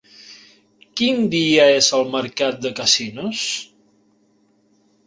Quin 1.01 1.21
dia 1.35 1.67
és 1.81 1.91
el 1.99 2.09
mercat 2.17 2.59
de 2.65 2.73
Casinos? 2.81 3.47